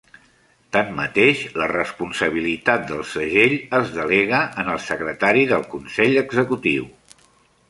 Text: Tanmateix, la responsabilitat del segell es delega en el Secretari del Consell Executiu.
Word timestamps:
Tanmateix, 0.75 1.43
la 1.61 1.67
responsabilitat 1.71 2.87
del 2.93 3.03
segell 3.11 3.53
es 3.81 3.93
delega 3.99 4.41
en 4.65 4.73
el 4.75 4.83
Secretari 4.87 5.45
del 5.53 5.69
Consell 5.77 6.19
Executiu. 6.25 6.91